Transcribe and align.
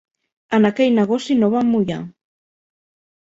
En 0.57 0.63
aquell 0.69 0.95
negoci 0.99 1.37
no 1.41 1.49
vam 1.55 1.69
mullar. 1.75 1.99